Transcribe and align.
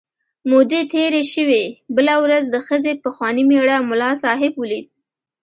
مودې 0.51 0.81
تېرې 0.93 1.21
شوې، 1.33 1.63
بله 1.95 2.15
ورځ 2.23 2.43
د 2.49 2.55
ښځې 2.67 2.93
پخواني 3.03 3.43
مېړه 3.49 3.77
ملا 3.89 4.11
صاحب 4.23 4.53
ولید. 4.57 4.85